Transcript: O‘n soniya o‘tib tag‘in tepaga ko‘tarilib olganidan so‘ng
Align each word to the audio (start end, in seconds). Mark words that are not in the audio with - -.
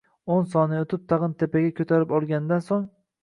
O‘n 0.35 0.45
soniya 0.53 0.85
o‘tib 0.85 1.03
tag‘in 1.11 1.35
tepaga 1.43 1.71
ko‘tarilib 1.81 2.17
olganidan 2.21 2.65
so‘ng 2.71 2.89